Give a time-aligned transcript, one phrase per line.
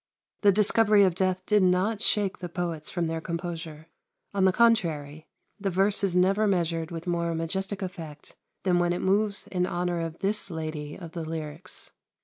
[0.41, 3.85] The discovery of death did not shake the poets from their composure.
[4.33, 5.27] On the contrary,
[5.59, 9.99] the verse is never measured with more majestic effect than when it moves in honour
[9.99, 11.91] of this Lady of the lyrics.